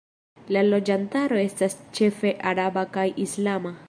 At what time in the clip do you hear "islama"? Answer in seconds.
3.27-3.75